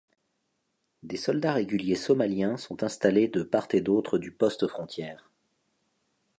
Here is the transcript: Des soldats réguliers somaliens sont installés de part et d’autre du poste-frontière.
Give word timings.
Des 1.03 1.15
soldats 1.15 1.53
réguliers 1.53 1.93
somaliens 1.93 2.57
sont 2.57 2.81
installés 2.81 3.27
de 3.27 3.43
part 3.43 3.67
et 3.73 3.81
d’autre 3.81 4.17
du 4.17 4.31
poste-frontière. 4.31 5.29